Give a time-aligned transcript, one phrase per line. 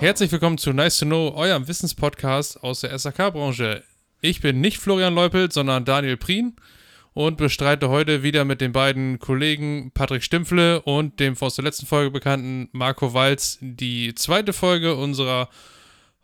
[0.00, 3.82] Herzlich willkommen zu Nice to Know, eurem Wissenspodcast aus der SAK-Branche.
[4.22, 6.56] Ich bin nicht Florian Leupelt, sondern Daniel Prien
[7.12, 11.84] und bestreite heute wieder mit den beiden Kollegen Patrick Stimpfle und dem aus der letzten
[11.84, 15.50] Folge bekannten Marco Walz die zweite Folge unserer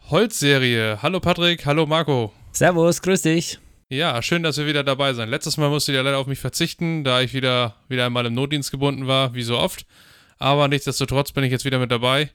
[0.08, 1.02] Holzserie.
[1.02, 2.32] Hallo Patrick, hallo Marco.
[2.52, 3.58] Servus, grüß dich.
[3.90, 5.28] Ja, schön, dass wir wieder dabei sind.
[5.28, 8.70] Letztes Mal musste ihr leider auf mich verzichten, da ich wieder, wieder einmal im Notdienst
[8.70, 9.84] gebunden war, wie so oft.
[10.38, 12.30] Aber nichtsdestotrotz bin ich jetzt wieder mit dabei.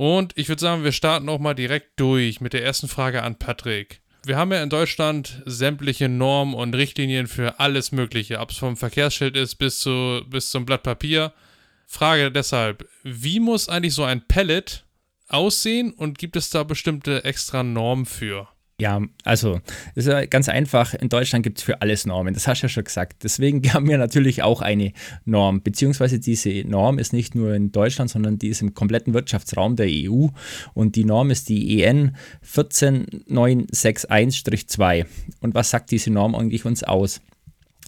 [0.00, 3.38] Und ich würde sagen, wir starten auch mal direkt durch mit der ersten Frage an
[3.38, 4.00] Patrick.
[4.24, 8.78] Wir haben ja in Deutschland sämtliche Normen und Richtlinien für alles Mögliche, ob es vom
[8.78, 11.34] Verkehrsschild ist bis, zu, bis zum Blatt Papier.
[11.86, 14.86] Frage deshalb, wie muss eigentlich so ein Pellet
[15.28, 18.48] aussehen und gibt es da bestimmte extra Normen für?
[18.80, 19.60] Ja, also
[19.94, 20.94] ist ja ganz einfach.
[20.94, 22.32] In Deutschland gibt es für alles Normen.
[22.32, 23.24] Das hast du ja schon gesagt.
[23.24, 24.94] Deswegen haben wir natürlich auch eine
[25.26, 25.62] Norm.
[25.62, 29.88] Beziehungsweise diese Norm ist nicht nur in Deutschland, sondern die ist im kompletten Wirtschaftsraum der
[29.90, 30.28] EU.
[30.72, 35.04] Und die Norm ist die EN 14961-2.
[35.40, 37.20] Und was sagt diese Norm eigentlich uns aus?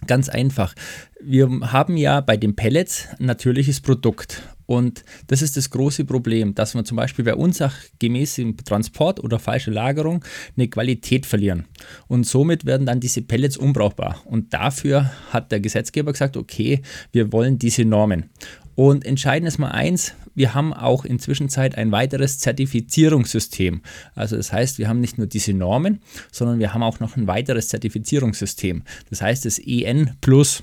[0.07, 0.75] Ganz einfach.
[1.21, 4.43] Wir haben ja bei den Pellets ein natürliches Produkt.
[4.73, 9.71] Und das ist das große Problem, dass wir zum Beispiel bei unsachgemäßem Transport oder falscher
[9.71, 10.25] Lagerung
[10.57, 11.67] eine Qualität verlieren.
[12.09, 14.23] Und somit werden dann diese Pellets unbrauchbar.
[14.25, 16.81] Und dafür hat der Gesetzgeber gesagt, okay,
[17.13, 18.31] wir wollen diese Normen.
[18.75, 23.83] Und entscheidend ist mal eins, wir haben auch inzwischen ein weiteres Zertifizierungssystem.
[24.15, 27.27] Also das heißt, wir haben nicht nur diese Normen, sondern wir haben auch noch ein
[27.27, 28.85] weiteres Zertifizierungssystem.
[29.11, 30.63] Das heißt das EN Plus.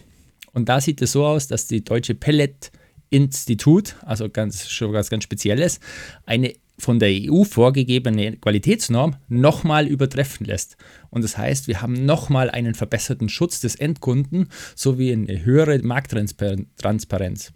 [0.51, 2.71] Und da sieht es so aus, dass die Deutsche Pellet
[3.09, 5.79] Institut, also ganz, schon was ganz Spezielles,
[6.25, 10.77] eine von der EU vorgegebene Qualitätsnorm nochmal übertreffen lässt.
[11.09, 17.51] Und das heißt, wir haben nochmal einen verbesserten Schutz des Endkunden sowie eine höhere Markttransparenz.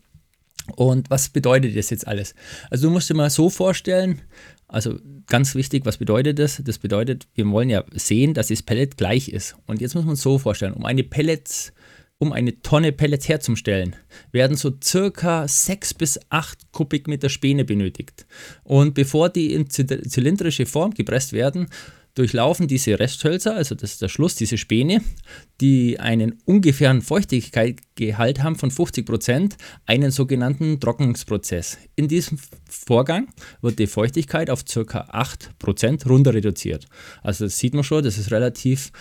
[0.76, 2.36] Und was bedeutet das jetzt alles?
[2.70, 4.22] Also du musst dir mal so vorstellen,
[4.68, 4.98] also
[5.28, 6.62] ganz wichtig, was bedeutet das?
[6.64, 9.56] Das bedeutet, wir wollen ja sehen, dass das Pellet gleich ist.
[9.68, 11.74] Und jetzt muss man es so vorstellen, um eine Pellets
[12.24, 13.98] um eine Tonne Pellets herzustellen,
[14.32, 18.26] werden so circa 6 bis 8 Kubikmeter Späne benötigt.
[18.64, 21.68] Und bevor die in zylindrische Form gepresst werden,
[22.16, 25.02] durchlaufen diese Resthölzer, also das ist der Schluss, diese Späne,
[25.60, 31.78] die einen ungefähren Feuchtigkeitsgehalt haben von 50 Prozent, einen sogenannten Trocknungsprozess.
[31.96, 32.38] In diesem
[32.70, 33.28] Vorgang
[33.62, 35.08] wird die Feuchtigkeit auf ca.
[35.10, 36.86] 8 Prozent runter reduziert.
[37.22, 38.92] Also das sieht man schon, das ist relativ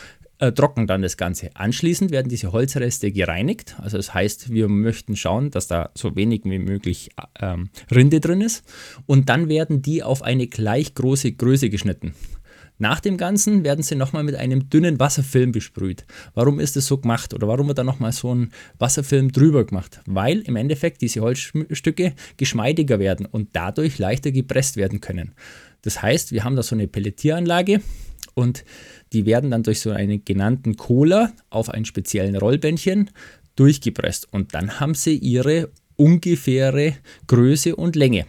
[0.43, 1.51] äh, trocken dann das Ganze.
[1.55, 3.77] Anschließend werden diese Holzreste gereinigt.
[3.79, 7.11] Also das heißt, wir möchten schauen, dass da so wenig wie möglich
[7.41, 8.65] ähm, Rinde drin ist.
[9.07, 12.15] Und dann werden die auf eine gleich große Größe geschnitten.
[12.79, 16.05] Nach dem Ganzen werden sie nochmal mit einem dünnen Wasserfilm besprüht.
[16.35, 20.01] Warum ist das so gemacht oder warum wird da nochmal so ein Wasserfilm drüber gemacht?
[20.07, 25.35] Weil im Endeffekt diese Holzstücke geschmeidiger werden und dadurch leichter gepresst werden können.
[25.83, 27.81] Das heißt, wir haben da so eine Pelletieranlage
[28.35, 28.65] und
[29.13, 33.11] die werden dann durch so einen genannten Cola auf einen speziellen Rollbändchen
[33.57, 38.27] durchgepresst und dann haben sie ihre ungefähre Größe und Länge.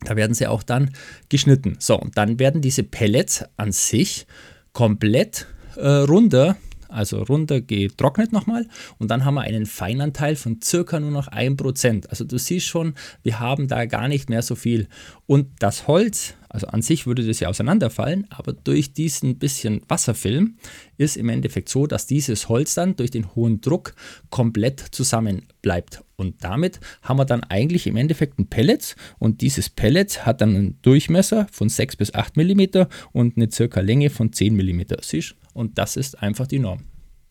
[0.00, 0.90] Da werden sie auch dann
[1.28, 1.76] geschnitten.
[1.78, 4.26] So, und dann werden diese Pellets an sich
[4.72, 5.46] komplett
[5.76, 6.56] äh, runter
[6.88, 8.66] also runter getrocknet nochmal
[8.98, 12.08] und dann haben wir einen Feinanteil von circa nur noch 1%.
[12.08, 14.88] Also du siehst schon, wir haben da gar nicht mehr so viel.
[15.26, 20.56] Und das Holz, also an sich würde das ja auseinanderfallen, aber durch diesen bisschen Wasserfilm
[20.96, 23.94] ist im Endeffekt so, dass dieses Holz dann durch den hohen Druck
[24.30, 26.02] komplett zusammen bleibt.
[26.16, 30.56] Und damit haben wir dann eigentlich im Endeffekt ein Pellet und dieses Pellet hat dann
[30.56, 34.82] einen Durchmesser von 6 bis 8 mm und eine circa Länge von 10 mm.
[35.02, 36.84] Siehst und das ist einfach die Norm.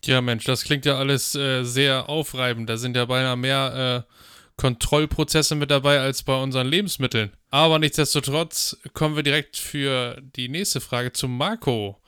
[0.04, 2.70] Ja, Mensch, das klingt ja alles äh, sehr aufreibend.
[2.70, 4.14] Da sind ja beinahe mehr äh,
[4.58, 7.32] Kontrollprozesse mit dabei als bei unseren Lebensmitteln.
[7.50, 12.00] Aber nichtsdestotrotz kommen wir direkt für die nächste Frage zu Marco.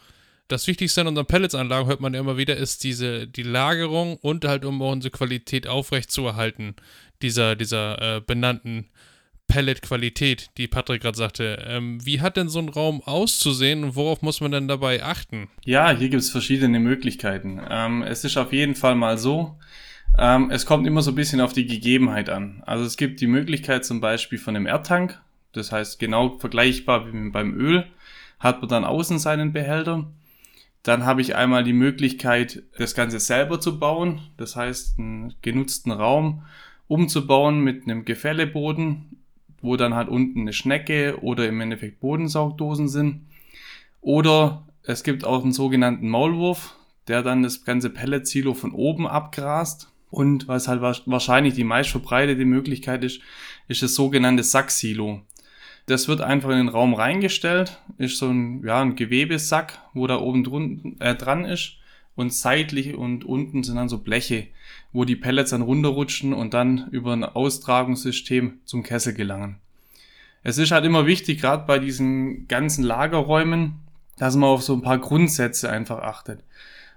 [0.48, 4.46] Das Wichtigste an unseren Pelletsanlagen, hört man ja immer wieder, ist diese, die Lagerung und
[4.46, 6.76] halt, um unsere Qualität aufrechtzuerhalten,
[7.22, 8.90] dieser, dieser äh, benannten
[9.48, 11.66] Pellet-Qualität, die Patrick gerade sagte.
[11.68, 15.50] Ähm, wie hat denn so ein Raum auszusehen und worauf muss man denn dabei achten?
[15.66, 17.60] Ja, hier gibt es verschiedene Möglichkeiten.
[17.70, 19.56] Ähm, es ist auf jeden Fall mal so,
[20.18, 22.62] ähm, es kommt immer so ein bisschen auf die Gegebenheit an.
[22.66, 25.20] Also es gibt die Möglichkeit zum Beispiel von einem Erdtank,
[25.54, 27.86] das heißt genau vergleichbar wie beim Öl,
[28.40, 30.12] hat man dann außen seinen Behälter.
[30.84, 35.92] Dann habe ich einmal die Möglichkeit, das Ganze selber zu bauen, das heißt einen genutzten
[35.92, 36.44] Raum
[36.88, 39.18] umzubauen mit einem Gefälleboden
[39.68, 43.28] wo dann halt unten eine Schnecke oder im Endeffekt Bodensaugdosen sind.
[44.02, 46.76] Oder es gibt auch einen sogenannten Maulwurf,
[47.08, 49.92] der dann das ganze Pellet-Silo von oben abgrast.
[50.10, 53.22] Und was halt wahrscheinlich die meist verbreitete Möglichkeit ist,
[53.68, 55.22] ist das sogenannte Sacksilo.
[55.86, 60.20] Das wird einfach in den Raum reingestellt, ist so ein, ja, ein Gewebesack, wo da
[60.20, 61.78] oben drun, äh, dran ist.
[62.18, 64.48] Und seitlich und unten sind dann so Bleche,
[64.92, 69.60] wo die Pellets dann runterrutschen und dann über ein Austragungssystem zum Kessel gelangen.
[70.44, 73.76] Es ist halt immer wichtig, gerade bei diesen ganzen Lagerräumen,
[74.18, 76.44] dass man auf so ein paar Grundsätze einfach achtet.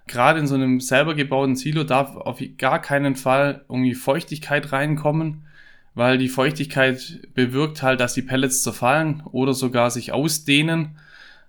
[0.09, 5.45] Gerade in so einem selber gebauten Silo darf auf gar keinen Fall irgendwie Feuchtigkeit reinkommen
[5.95, 10.97] weil die Feuchtigkeit bewirkt halt, dass die Pellets zerfallen oder sogar sich ausdehnen,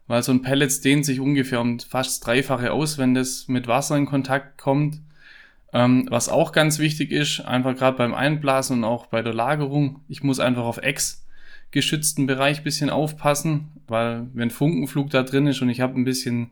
[0.07, 3.98] weil so ein Pellets dehnt sich ungefähr um fast dreifache aus, wenn das mit Wasser
[3.98, 5.00] in Kontakt kommt.
[5.74, 10.01] Ähm, was auch ganz wichtig ist, einfach gerade beim Einblasen und auch bei der Lagerung,
[10.09, 11.25] ich muss einfach auf Ex
[11.71, 16.51] geschützten Bereich bisschen aufpassen, weil wenn Funkenflug da drin ist und ich habe ein bisschen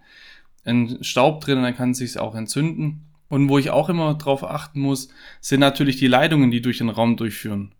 [0.64, 3.06] einen Staub drin, dann kann es sich auch entzünden.
[3.28, 5.10] Und wo ich auch immer drauf achten muss,
[5.40, 7.74] sind natürlich die Leitungen, die durch den Raum durchführen.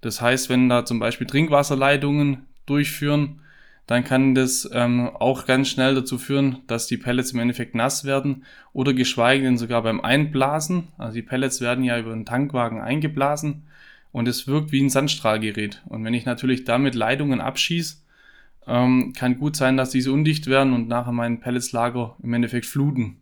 [0.00, 3.40] Das heißt, wenn da zum Beispiel Trinkwasserleitungen durchführen,
[3.90, 8.04] dann kann das ähm, auch ganz schnell dazu führen, dass die Pellets im Endeffekt nass
[8.04, 10.86] werden oder geschweige denn sogar beim Einblasen.
[10.96, 13.64] Also die Pellets werden ja über einen Tankwagen eingeblasen
[14.12, 15.82] und es wirkt wie ein Sandstrahlgerät.
[15.86, 17.96] Und wenn ich natürlich damit Leitungen abschieße,
[18.68, 23.16] ähm, kann gut sein, dass diese undicht werden und nachher mein Pelletslager im Endeffekt fluten.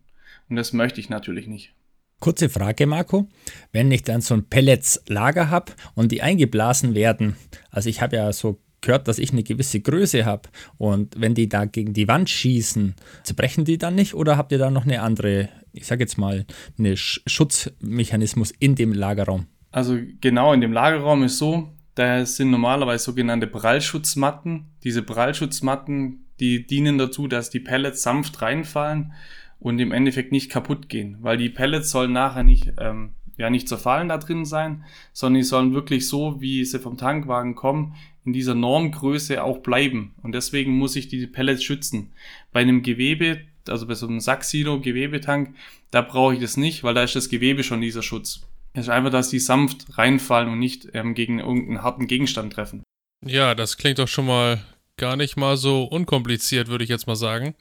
[0.49, 1.73] Und das möchte ich natürlich nicht.
[2.19, 3.27] Kurze Frage, Marco.
[3.71, 7.37] Wenn ich dann so ein Pelletslager habe und die eingeblasen werden,
[7.71, 11.49] also ich habe ja so gehört, dass ich eine gewisse Größe habe und wenn die
[11.49, 15.01] da gegen die Wand schießen, zerbrechen die dann nicht oder habt ihr da noch eine
[15.01, 16.45] andere, ich sage jetzt mal,
[16.77, 19.47] einen Schutzmechanismus in dem Lagerraum?
[19.71, 24.67] Also genau, in dem Lagerraum ist so, da sind normalerweise sogenannte Prallschutzmatten.
[24.83, 29.11] Diese Prallschutzmatten, die dienen dazu, dass die Pellets sanft reinfallen
[29.59, 33.67] und im Endeffekt nicht kaputt gehen, weil die Pellets sollen nachher nicht, ähm, ja, nicht
[33.67, 37.95] zerfallen da drin sein, sondern die sollen wirklich so, wie sie vom Tankwagen kommen,
[38.29, 40.13] in dieser Normgröße auch bleiben.
[40.21, 42.11] Und deswegen muss ich die Pellets schützen.
[42.51, 45.55] Bei einem Gewebe, also bei so einem Sacksilo, Gewebetank,
[45.89, 48.41] da brauche ich das nicht, weil da ist das Gewebe schon dieser Schutz.
[48.73, 52.83] Es ist einfach, dass die sanft reinfallen und nicht ähm, gegen irgendeinen harten Gegenstand treffen.
[53.25, 54.61] Ja, das klingt doch schon mal
[54.97, 57.55] gar nicht mal so unkompliziert, würde ich jetzt mal sagen.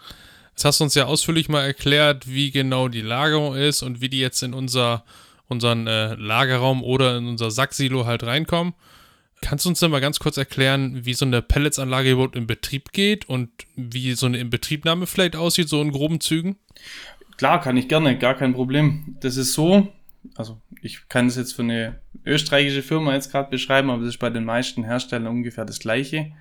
[0.50, 4.10] Jetzt hast du uns ja ausführlich mal erklärt, wie genau die Lagerung ist und wie
[4.10, 5.02] die jetzt in unser,
[5.46, 8.74] unseren äh, Lagerraum oder in unser Sacksilo halt reinkommen.
[9.40, 12.92] Kannst du uns denn mal ganz kurz erklären, wie so eine Pelletsanlage überhaupt in Betrieb
[12.92, 16.56] geht und wie so eine Inbetriebnahme vielleicht aussieht, so in groben Zügen?
[17.36, 19.16] Klar, kann ich gerne, gar kein Problem.
[19.20, 19.88] Das ist so,
[20.34, 24.18] also ich kann es jetzt für eine österreichische Firma jetzt gerade beschreiben, aber das ist
[24.18, 26.32] bei den meisten Herstellern ungefähr das gleiche.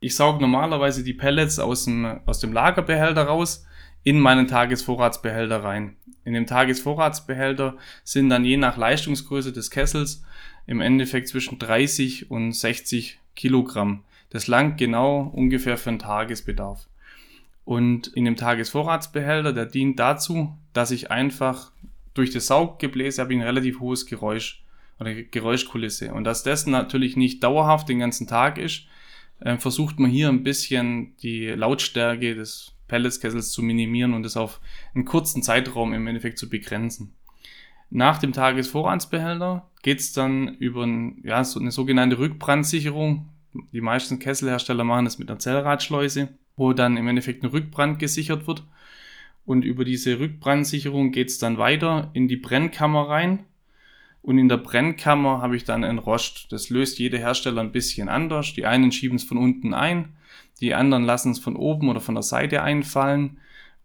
[0.00, 3.66] Ich sauge normalerweise die Pellets aus dem, aus dem Lagerbehälter raus
[4.04, 5.96] in meinen Tagesvorratsbehälter rein.
[6.24, 10.24] In dem Tagesvorratsbehälter sind dann je nach Leistungsgröße des Kessels
[10.66, 14.04] im Endeffekt zwischen 30 und 60 Kilogramm.
[14.30, 16.88] Das langt genau ungefähr für einen Tagesbedarf.
[17.64, 21.72] Und in dem Tagesvorratsbehälter, der dient dazu, dass ich einfach
[22.14, 24.62] durch das Sauggebläse habe ich ein relativ hohes Geräusch
[24.98, 26.12] oder Geräuschkulisse.
[26.12, 28.86] Und dass das natürlich nicht dauerhaft den ganzen Tag ist,
[29.40, 34.60] äh, versucht man hier ein bisschen die Lautstärke des Pelletskessels zu minimieren und es auf
[34.94, 37.14] einen kurzen Zeitraum im Endeffekt zu begrenzen.
[37.90, 43.28] Nach dem Tagesvorratsbehälter geht es dann über ein, ja, so eine sogenannte Rückbrandsicherung.
[43.72, 48.46] Die meisten Kesselhersteller machen das mit einer Zellradschleuse, wo dann im Endeffekt ein Rückbrand gesichert
[48.46, 48.64] wird.
[49.44, 53.44] Und über diese Rückbrandsicherung geht es dann weiter in die Brennkammer rein.
[54.22, 56.46] Und in der Brennkammer habe ich dann ein Rost.
[56.50, 58.54] Das löst jeder Hersteller ein bisschen anders.
[58.54, 60.14] Die einen schieben es von unten ein,
[60.60, 63.38] die anderen lassen es von oben oder von der Seite einfallen.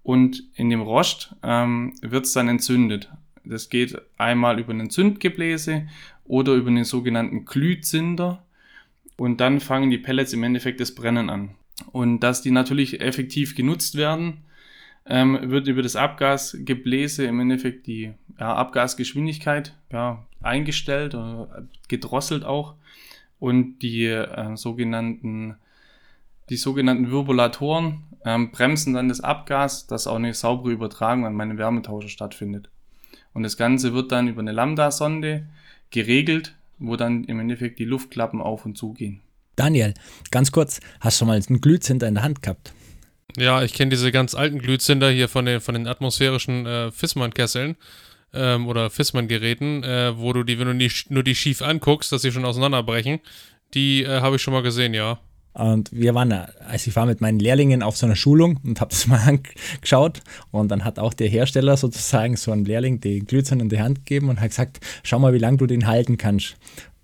[0.04, 3.12] Und in dem Rost ähm, wird es dann entzündet.
[3.44, 5.88] Das geht einmal über einen Zündgebläse
[6.24, 8.46] oder über einen sogenannten Glühzinder.
[9.18, 11.56] Und dann fangen die Pellets im Endeffekt das Brennen an.
[11.92, 14.44] Und dass die natürlich effektiv genutzt werden,
[15.08, 22.76] ähm, wird über das Abgasgebläse im Endeffekt die ja, Abgasgeschwindigkeit ja, eingestellt oder gedrosselt auch
[23.40, 25.56] und die äh, sogenannten
[26.50, 31.58] die sogenannten Virbulatoren ähm, bremsen dann das Abgas, dass auch eine saubere Übertragung an meine
[31.58, 32.70] Wärmetauscher stattfindet.
[33.34, 35.48] Und das Ganze wird dann über eine Lambda-Sonde
[35.90, 39.22] geregelt, wo dann im Endeffekt die Luftklappen auf und zu gehen.
[39.56, 39.94] Daniel,
[40.32, 42.74] ganz kurz, hast du mal einen Glühzinter in der Hand gehabt?
[43.36, 47.76] Ja, ich kenne diese ganz alten Glühzinder hier von den, von den atmosphärischen äh, Fissmann-Kesseln
[48.34, 52.22] ähm, oder Fissmann-Geräten, äh, wo du die, wenn du die, nur die schief anguckst, dass
[52.22, 53.20] sie schon auseinanderbrechen.
[53.74, 55.20] Die äh, habe ich schon mal gesehen, ja.
[55.54, 58.92] Und wir waren, also ich war mit meinen Lehrlingen auf so einer Schulung und habe
[58.92, 60.22] das mal angeschaut.
[60.52, 64.06] Und dann hat auch der Hersteller sozusagen so einen Lehrling den Glühzinn in die Hand
[64.06, 66.58] gegeben und hat gesagt, schau mal, wie lange du den halten kannst.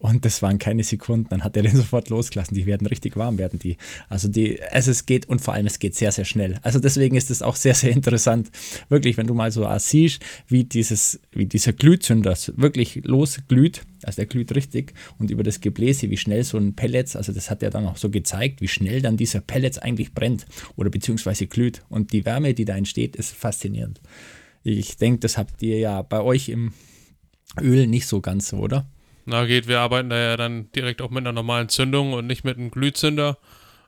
[0.04, 2.56] Und das waren keine Sekunden, dann hat er den sofort losgelassen.
[2.56, 3.78] Die werden richtig warm werden, die.
[4.10, 6.60] Also die, also es geht und vor allem es geht sehr, sehr schnell.
[6.62, 8.52] Also deswegen ist es auch sehr, sehr interessant.
[8.90, 14.26] Wirklich, wenn du mal so siehst, wie dieses, wie dieser Glühzünder wirklich losglüht, also der
[14.26, 17.70] glüht richtig und über das Gebläse, wie schnell so ein Pellets, also das hat er
[17.70, 20.46] dann auch so gezeigt, wie schnell dann dieser Pellets eigentlich brennt
[20.76, 21.82] oder beziehungsweise glüht.
[21.88, 24.02] Und die Wärme, die da entsteht, ist faszinierend.
[24.64, 26.74] Ich denke, das habt ihr ja bei euch im
[27.62, 28.86] Öl nicht so ganz so, oder?
[29.26, 32.44] Na geht, wir arbeiten da ja dann direkt auch mit einer normalen Zündung und nicht
[32.44, 33.38] mit einem Glühzünder.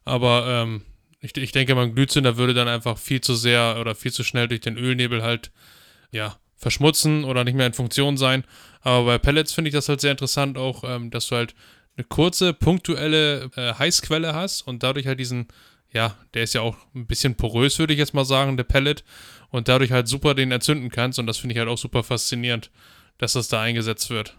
[0.06, 0.84] Aber ähm,
[1.20, 4.48] ich, ich denke, mein Glühzünder würde dann einfach viel zu sehr oder viel zu schnell
[4.48, 5.52] durch den Ölnebel halt,
[6.12, 8.44] ja, verschmutzen oder nicht mehr in Funktion sein.
[8.82, 11.54] Aber bei Pellets finde ich das halt sehr interessant auch, ähm, dass du halt
[11.98, 15.48] eine kurze, punktuelle äh, Heißquelle hast und dadurch halt diesen,
[15.92, 19.04] ja, der ist ja auch ein bisschen porös, würde ich jetzt mal sagen, der Pellet.
[19.50, 21.18] Und dadurch halt super den entzünden kannst.
[21.18, 22.72] Und das finde ich halt auch super faszinierend,
[23.18, 24.36] dass das da eingesetzt wird.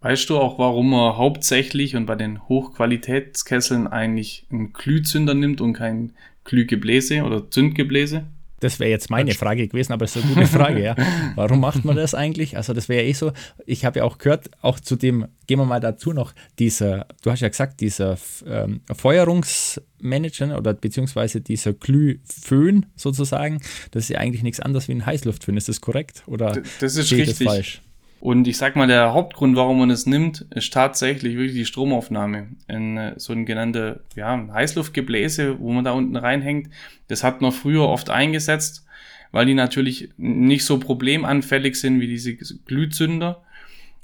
[0.00, 5.72] Weißt du auch, warum er hauptsächlich und bei den Hochqualitätskesseln eigentlich einen Glühzünder nimmt und
[5.72, 6.12] kein
[6.44, 8.26] Glühgebläse oder Zündgebläse?
[8.60, 10.96] Das wäre jetzt meine Frage gewesen, aber das ist eine gute Frage, ja.
[11.34, 12.56] Warum macht man das eigentlich?
[12.56, 13.32] Also, das wäre eh so.
[13.66, 17.30] Ich habe ja auch gehört, auch zu dem, gehen wir mal dazu noch, dieser, du
[17.30, 23.60] hast ja gesagt, dieser ähm, Feuerungsmanager oder beziehungsweise dieser Glühföhn sozusagen,
[23.90, 25.56] das ist ja eigentlich nichts anderes wie ein Heißluftföhn.
[25.56, 26.22] Ist das korrekt?
[26.26, 27.38] Oder das ist richtig.
[27.38, 27.82] Das falsch?
[28.20, 32.48] Und ich sag mal, der Hauptgrund, warum man es nimmt, ist tatsächlich wirklich die Stromaufnahme.
[32.66, 36.70] In äh, so ein genannte ja, Heißluftgebläse, wo man da unten reinhängt.
[37.08, 38.84] Das hat man früher oft eingesetzt,
[39.32, 43.42] weil die natürlich nicht so problemanfällig sind wie diese Glühzünder.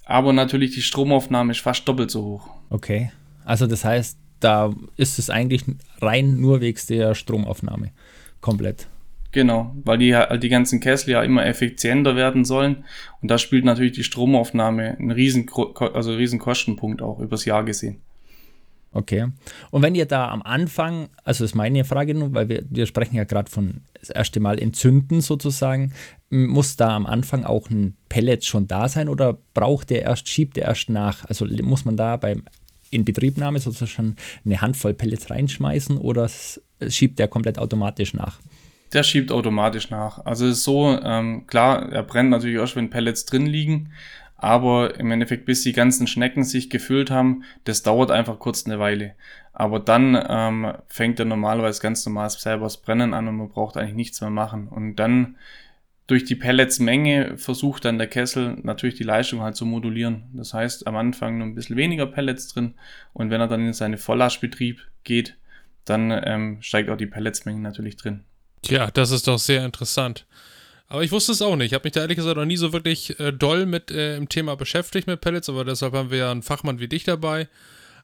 [0.05, 2.51] Aber natürlich die Stromaufnahme ist fast doppelt so hoch.
[2.71, 3.11] Okay.
[3.45, 5.65] Also das heißt, da ist es eigentlich
[6.01, 7.91] rein nur wegen der Stromaufnahme.
[8.41, 8.89] Komplett.
[9.33, 12.85] Genau, weil die, die ganzen Kessel ja immer effizienter werden sollen.
[13.23, 15.49] Und da spielt natürlich die Stromaufnahme einen riesen,
[15.95, 18.03] also riesen Kostenpunkt auch übers Jahr gesehen.
[18.93, 19.29] Okay.
[19.71, 22.85] Und wenn ihr da am Anfang, also das ist meine Frage nur, weil wir, wir
[22.85, 25.93] sprechen ja gerade von das erste Mal entzünden sozusagen,
[26.29, 30.59] muss da am Anfang auch ein Pellet schon da sein oder braucht der erst, schiebt
[30.59, 31.25] der erst nach?
[31.25, 32.43] Also muss man da beim
[32.91, 36.29] Inbetriebnahme sozusagen eine Handvoll Pellets reinschmeißen oder
[36.89, 38.41] schiebt der komplett automatisch nach?
[38.93, 40.25] Der schiebt automatisch nach.
[40.25, 43.93] Also es ist so, ähm, klar, er brennt natürlich erst, wenn Pellets drin liegen,
[44.37, 48.79] aber im Endeffekt, bis die ganzen Schnecken sich gefüllt haben, das dauert einfach kurz eine
[48.79, 49.15] Weile.
[49.53, 53.77] Aber dann ähm, fängt er normalerweise ganz normal selber das Brennen an und man braucht
[53.77, 54.69] eigentlich nichts mehr machen.
[54.69, 55.37] Und dann
[56.07, 60.25] durch die Pelletsmenge versucht dann der Kessel natürlich die Leistung halt zu modulieren.
[60.33, 62.75] Das heißt, am Anfang nur ein bisschen weniger Pellets drin
[63.13, 65.39] und wenn er dann in seine Volllastbetrieb geht,
[65.85, 68.25] dann ähm, steigt auch die Pelletsmenge natürlich drin.
[68.63, 70.25] Tja, das ist doch sehr interessant.
[70.89, 71.69] Aber ich wusste es auch nicht.
[71.69, 74.29] Ich habe mich da ehrlich gesagt noch nie so wirklich äh, doll mit äh, im
[74.29, 77.49] Thema beschäftigt mit Pellets, aber deshalb haben wir ja einen Fachmann wie dich dabei.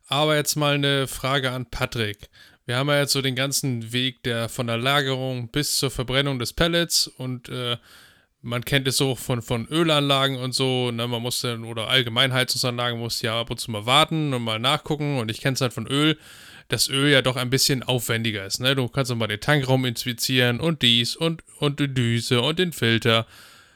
[0.09, 2.31] Aber jetzt mal eine Frage an Patrick.
[2.65, 6.39] Wir haben ja jetzt so den ganzen Weg der von der Lagerung bis zur Verbrennung
[6.39, 7.77] des Pellets und äh,
[8.43, 12.99] man kennt es so von, von Ölanlagen und so, ne, man muss dann, oder Allgemeinheizungsanlagen
[12.99, 15.73] muss ja ab und zu mal warten und mal nachgucken und ich kenne es halt
[15.73, 16.19] von Öl
[16.69, 18.61] das Öl ja doch ein bisschen aufwendiger ist.
[18.61, 18.75] Ne?
[18.77, 23.27] Du kannst nochmal den Tankraum inspizieren und dies und, und die Düse und den Filter.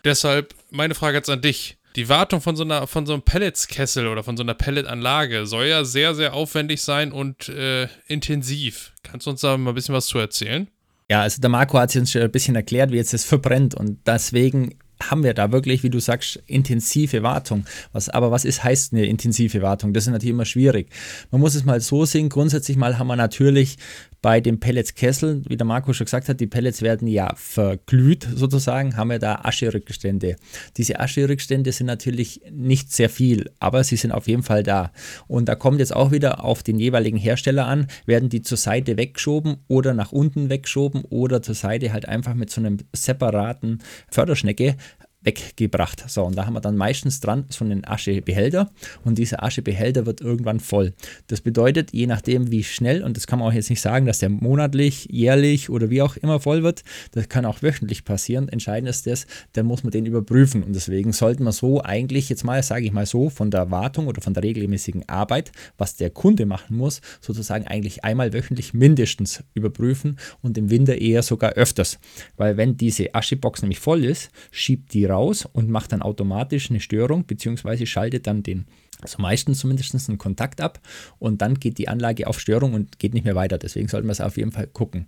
[0.04, 1.78] Deshalb meine Frage jetzt an dich.
[1.96, 5.66] Die Wartung von so, einer, von so einem Pelletskessel oder von so einer Pelletanlage soll
[5.66, 8.92] ja sehr, sehr aufwendig sein und äh, intensiv.
[9.02, 10.68] Kannst du uns da mal ein bisschen was zu erzählen?
[11.10, 13.98] Ja, also der Marco hat uns schon ein bisschen erklärt, wie jetzt das verbrennt und
[14.06, 14.78] deswegen
[15.10, 17.64] haben wir da wirklich, wie du sagst, intensive Wartung.
[17.92, 19.92] Was, aber was ist, heißt eine intensive Wartung?
[19.92, 20.88] Das ist natürlich immer schwierig.
[21.30, 22.28] Man muss es mal so sehen.
[22.28, 23.78] Grundsätzlich mal haben wir natürlich
[24.22, 28.96] bei dem Pelletskessel, wie der Marco schon gesagt hat, die Pellets werden ja verglüht sozusagen,
[28.96, 30.36] haben wir da Ascherückstände.
[30.76, 34.92] Diese Ascherückstände sind natürlich nicht sehr viel, aber sie sind auf jeden Fall da.
[35.26, 38.96] Und da kommt jetzt auch wieder auf den jeweiligen Hersteller an, werden die zur Seite
[38.96, 44.76] weggeschoben oder nach unten weggeschoben oder zur Seite halt einfach mit so einem separaten Förderschnecke
[45.22, 46.04] weggebracht.
[46.08, 48.70] So, und da haben wir dann meistens dran so einen Aschebehälter
[49.04, 50.94] und dieser Aschebehälter wird irgendwann voll.
[51.28, 54.18] Das bedeutet, je nachdem wie schnell, und das kann man auch jetzt nicht sagen, dass
[54.18, 58.48] der monatlich, jährlich oder wie auch immer voll wird, das kann auch wöchentlich passieren.
[58.48, 62.44] Entscheidend ist das, dann muss man den überprüfen und deswegen sollten wir so eigentlich jetzt
[62.44, 66.10] mal, sage ich mal so, von der Wartung oder von der regelmäßigen Arbeit, was der
[66.10, 71.98] Kunde machen muss, sozusagen eigentlich einmal wöchentlich mindestens überprüfen und im Winter eher sogar öfters.
[72.36, 76.80] Weil wenn diese Aschebox nämlich voll ist, schiebt die raus und macht dann automatisch eine
[76.80, 78.66] Störung, beziehungsweise schaltet dann den
[79.02, 80.80] also meistens zumindest einen Kontakt ab
[81.18, 83.58] und dann geht die Anlage auf Störung und geht nicht mehr weiter.
[83.58, 85.06] Deswegen sollten wir es auf jeden Fall gucken.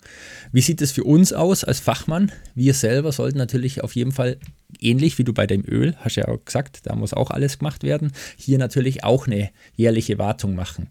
[0.52, 2.32] Wie sieht es für uns aus als Fachmann?
[2.54, 4.38] Wir selber sollten natürlich auf jeden Fall
[4.80, 7.84] ähnlich wie du bei dem Öl, hast ja auch gesagt, da muss auch alles gemacht
[7.84, 10.88] werden, hier natürlich auch eine jährliche Wartung machen.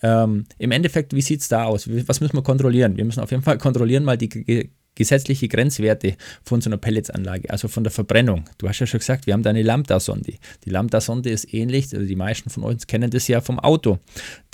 [0.00, 1.88] Ähm, Im Endeffekt, wie sieht es da aus?
[2.06, 2.96] Was müssen wir kontrollieren?
[2.96, 7.68] Wir müssen auf jeden Fall kontrollieren mal die gesetzliche Grenzwerte von so einer Pelletsanlage, also
[7.68, 8.44] von der Verbrennung.
[8.58, 10.34] Du hast ja schon gesagt, wir haben da eine Lambda-Sonde.
[10.64, 14.00] Die Lambda-Sonde ist ähnlich, also die meisten von uns kennen das ja vom Auto.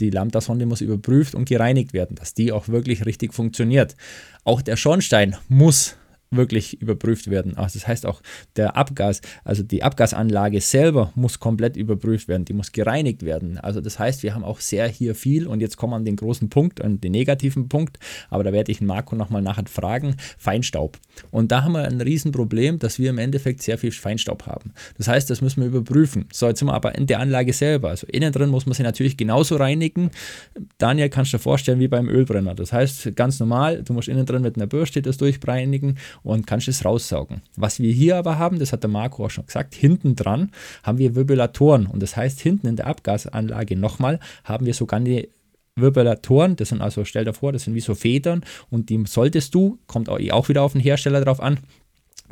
[0.00, 3.96] Die Lambda-Sonde muss überprüft und gereinigt werden, dass die auch wirklich richtig funktioniert.
[4.44, 5.96] Auch der Schornstein muss
[6.30, 7.56] wirklich überprüft werden.
[7.56, 8.20] Also das heißt auch
[8.56, 13.58] der Abgas, also die Abgasanlage selber muss komplett überprüft werden, die muss gereinigt werden.
[13.58, 16.16] Also das heißt, wir haben auch sehr hier viel und jetzt kommen wir an den
[16.16, 17.98] großen Punkt, an den negativen Punkt,
[18.30, 20.98] aber da werde ich Marco nochmal nachher fragen, Feinstaub.
[21.30, 24.72] Und da haben wir ein Riesenproblem, dass wir im Endeffekt sehr viel Feinstaub haben.
[24.98, 26.26] Das heißt, das müssen wir überprüfen.
[26.32, 27.90] So, jetzt sind wir aber in der Anlage selber.
[27.90, 30.10] Also innen drin muss man sie natürlich genauso reinigen.
[30.78, 32.54] Daniel, kannst du dir vorstellen, wie beim Ölbrenner.
[32.54, 36.68] Das heißt, ganz normal, du musst innen drin mit einer Bürste das durchreinigen und kannst
[36.68, 37.42] es raussaugen.
[37.56, 40.50] Was wir hier aber haben, das hat der Marco auch schon gesagt, hinten dran
[40.82, 45.28] haben wir Wirbelatoren und das heißt, hinten in der Abgasanlage nochmal haben wir sogar eine
[45.76, 49.54] Wirbelatoren, das sind also, stell dir vor, das sind wie so Federn und die solltest
[49.54, 51.58] du, kommt auch wieder auf den Hersteller drauf an,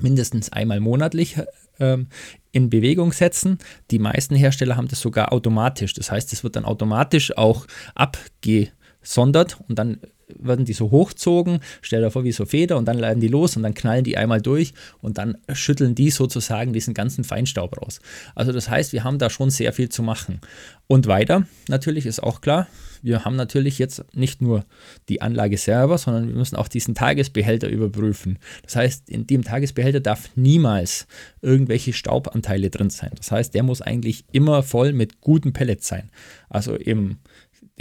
[0.01, 1.37] mindestens einmal monatlich
[1.81, 2.07] ähm,
[2.53, 3.59] in Bewegung setzen.
[3.91, 5.95] Die meisten Hersteller haben das sogar automatisch.
[5.95, 10.01] Das heißt, es wird dann automatisch auch abgesondert und dann
[10.39, 13.57] werden die so hochzogen, stell dir vor wie so Feder und dann leiten die los
[13.57, 18.01] und dann knallen die einmal durch und dann schütteln die sozusagen diesen ganzen Feinstaub raus.
[18.35, 20.41] Also das heißt, wir haben da schon sehr viel zu machen.
[20.87, 22.67] Und weiter, natürlich ist auch klar,
[23.03, 24.65] wir haben natürlich jetzt nicht nur
[25.09, 28.39] die Anlage selber, sondern wir müssen auch diesen Tagesbehälter überprüfen.
[28.62, 31.07] Das heißt, in dem Tagesbehälter darf niemals
[31.41, 33.11] irgendwelche Staubanteile drin sein.
[33.17, 36.11] Das heißt, der muss eigentlich immer voll mit guten Pellets sein.
[36.49, 37.19] Also im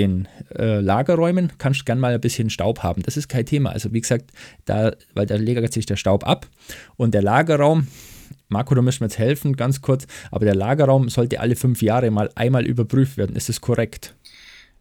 [0.02, 0.28] den
[0.58, 3.04] äh, Lagerräumen kannst du gern mal ein bisschen Staub haben.
[3.04, 3.72] Das ist kein Thema.
[3.72, 4.32] Also wie gesagt,
[4.66, 6.48] da, weil da lagert sich der Staub ab
[6.98, 7.88] und der Lagerraum,
[8.50, 12.12] Marco, du müsst mir jetzt helfen, ganz kurz, aber der Lagerraum sollte alle fünf Jahre
[12.12, 13.36] mal einmal überprüft werden.
[13.36, 14.16] Ist das korrekt?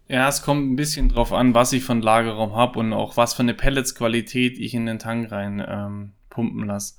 [0.08, 3.34] Ja, es kommt ein bisschen drauf an, was ich von Lagerraum habe und auch was
[3.34, 6.94] für eine Pelletsqualität ich in den Tank rein ähm, pumpen lasse.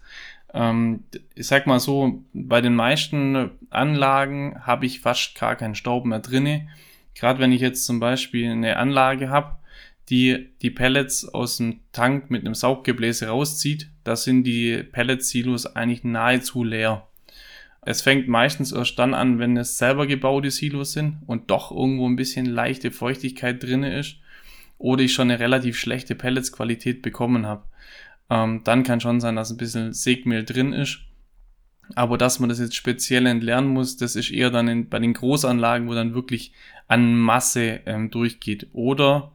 [0.54, 1.04] Ähm,
[1.36, 6.20] ich sag mal so, bei den meisten Anlagen habe ich fast gar keinen Staub mehr
[6.20, 6.68] drinne
[7.16, 9.58] Gerade wenn ich jetzt zum Beispiel eine Anlage habe,
[10.10, 16.04] die die Pellets aus dem Tank mit einem Sauggebläse rauszieht, da sind die Pellet-Silos eigentlich
[16.04, 17.08] nahezu leer.
[17.84, 22.08] Es fängt meistens erst dann an, wenn es selber gebaute Silos sind und doch irgendwo
[22.08, 24.18] ein bisschen leichte Feuchtigkeit drin ist
[24.78, 27.64] oder ich schon eine relativ schlechte Pelletsqualität bekommen habe.
[28.30, 31.00] Ähm, dann kann schon sein, dass ein bisschen Segmehl drin ist
[31.96, 35.14] aber dass man das jetzt speziell entlernen muss, das ist eher dann in, bei den
[35.14, 36.54] Großanlagen, wo dann wirklich
[36.88, 38.68] an Masse ähm, durchgeht.
[38.74, 39.32] Oder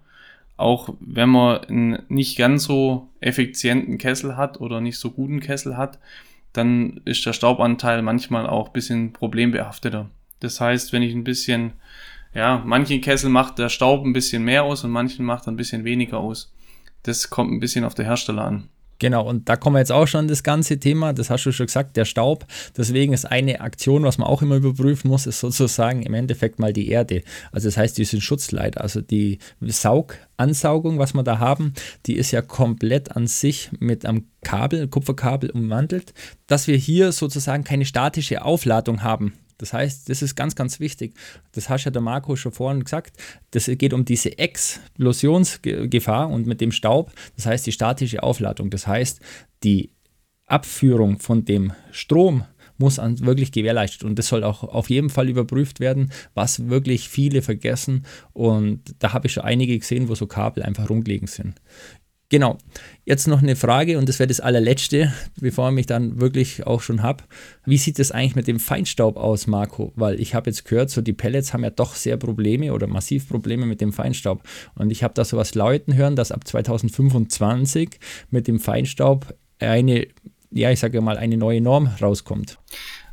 [0.57, 5.77] auch wenn man einen nicht ganz so effizienten Kessel hat oder nicht so guten Kessel
[5.77, 5.99] hat,
[6.53, 10.09] dann ist der Staubanteil manchmal auch ein bisschen problembehafteter.
[10.41, 11.73] Das heißt, wenn ich ein bisschen,
[12.35, 15.57] ja, manchen Kessel macht der Staub ein bisschen mehr aus und manchen macht er ein
[15.57, 16.55] bisschen weniger aus.
[17.03, 18.69] Das kommt ein bisschen auf der Hersteller an.
[18.99, 21.67] Genau, und da kommen wir jetzt auch schon das ganze Thema, das hast du schon
[21.67, 22.47] gesagt, der Staub.
[22.77, 26.73] Deswegen ist eine Aktion, was man auch immer überprüfen muss, ist sozusagen im Endeffekt mal
[26.73, 27.23] die Erde.
[27.53, 31.75] Also das heißt, diese Schutzleiter, also die Saugansaugung, was wir da haben,
[32.07, 36.15] die ist ja komplett an sich mit einem Kabel, Kupferkabel umwandelt,
[36.47, 39.35] dass wir hier sozusagen keine statische Aufladung haben.
[39.59, 41.15] Das heißt, das ist ganz, ganz wichtig.
[41.53, 43.17] Das hast ja der Marco schon vorhin gesagt.
[43.53, 47.13] Das geht um diese Explosionsgefahr und mit dem Staub.
[47.37, 48.71] Das heißt, die statische Aufladung.
[48.71, 49.21] Das heißt,
[49.63, 49.91] die
[50.47, 52.45] Abführung von dem Strom
[52.79, 57.43] muss wirklich gewährleistet und das soll auch auf jeden Fall überprüft werden, was wirklich viele
[57.43, 61.55] vergessen und da habe ich schon einige gesehen, wo so Kabel einfach rumgelegen sind.
[62.29, 62.59] Genau.
[63.05, 66.81] Jetzt noch eine Frage und das wäre das allerletzte, bevor ich mich dann wirklich auch
[66.81, 67.23] schon habe.
[67.65, 69.93] Wie sieht es eigentlich mit dem Feinstaub aus, Marco?
[69.95, 73.29] Weil ich habe jetzt gehört, so die Pellets haben ja doch sehr Probleme oder massiv
[73.29, 74.43] Probleme mit dem Feinstaub.
[74.75, 80.09] Und ich habe da sowas lauten hören, dass ab 2025 mit dem Feinstaub eine,
[80.51, 82.59] ja, ich sage mal, eine neue Norm rauskommt.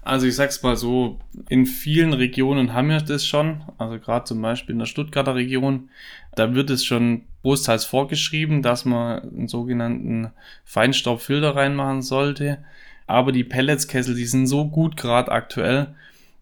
[0.01, 4.41] Also ich sag's mal so, in vielen Regionen haben wir das schon, also gerade zum
[4.41, 5.89] Beispiel in der Stuttgarter Region,
[6.35, 10.31] da wird es schon großteils vorgeschrieben, dass man einen sogenannten
[10.65, 12.59] Feinstaubfilter reinmachen sollte.
[13.05, 15.93] Aber die Pelletskessel, die sind so gut gerade aktuell,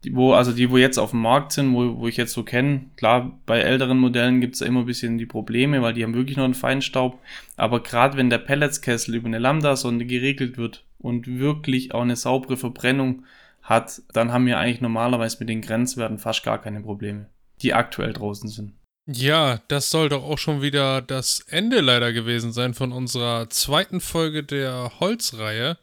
[0.04, 2.44] die, wo, also die, wo jetzt auf dem Markt sind, wo, wo ich jetzt so
[2.44, 6.16] kenne, klar, bei älteren Modellen gibt's da immer ein bisschen die Probleme, weil die haben
[6.16, 7.20] wirklich noch einen Feinstaub.
[7.56, 12.58] Aber gerade wenn der Pelletskessel über eine Lambda-Sonde geregelt wird und wirklich auch eine saubere
[12.58, 13.26] Verbrennung
[13.62, 17.28] hat, dann haben wir eigentlich normalerweise mit den Grenzwerten fast gar keine Probleme,
[17.62, 18.74] die aktuell draußen sind.
[19.08, 24.00] Ja, das soll doch auch schon wieder das Ende leider gewesen sein von unserer zweiten
[24.00, 25.78] Folge der Holzreihe.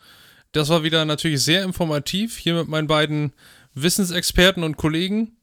[0.52, 3.32] Das war wieder natürlich sehr informativ hier mit meinen beiden
[3.74, 5.36] Wissensexperten und Kollegen.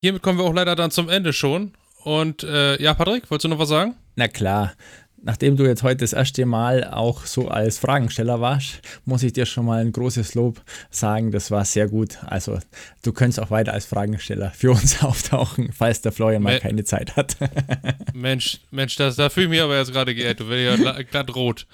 [0.00, 1.72] Hiermit kommen wir auch leider dann zum Ende schon.
[2.04, 3.94] Und äh, ja, Patrick, wolltest du noch was sagen?
[4.16, 4.74] Na klar,
[5.22, 9.46] nachdem du jetzt heute das erste Mal auch so als Fragensteller warst, muss ich dir
[9.46, 11.30] schon mal ein großes Lob sagen.
[11.30, 12.18] Das war sehr gut.
[12.26, 12.58] Also
[13.02, 17.16] du könntest auch weiter als Fragensteller für uns auftauchen, falls der Florian mal keine Zeit
[17.16, 17.36] hat.
[18.14, 20.40] Mensch, Mensch, das, da fühle ich mich aber jetzt gerade geehrt.
[20.40, 21.66] Du wirst ja glatt rot.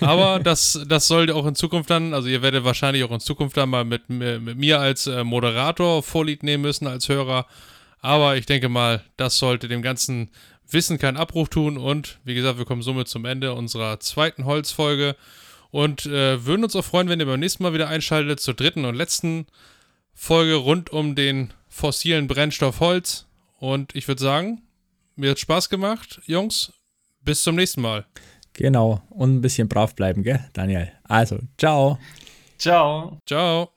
[0.00, 3.56] Aber das, das sollte auch in Zukunft dann, also ihr werdet wahrscheinlich auch in Zukunft
[3.56, 7.46] dann mal mit, mit mir als äh, Moderator Vorlied nehmen müssen, als Hörer.
[8.00, 10.30] Aber ich denke mal, das sollte dem Ganzen
[10.70, 15.16] Wissen keinen Abbruch tun und wie gesagt, wir kommen somit zum Ende unserer zweiten Holzfolge
[15.70, 18.84] und äh, würden uns auch freuen, wenn ihr beim nächsten Mal wieder einschaltet zur dritten
[18.84, 19.46] und letzten
[20.14, 23.26] Folge rund um den fossilen Brennstoff Holz.
[23.58, 24.62] Und ich würde sagen,
[25.14, 26.72] mir hat Spaß gemacht, Jungs.
[27.20, 28.06] Bis zum nächsten Mal.
[28.52, 29.02] Genau.
[29.10, 30.92] Und ein bisschen brav bleiben, gell, Daniel?
[31.04, 31.98] Also, ciao.
[32.58, 33.18] Ciao.
[33.26, 33.70] Ciao.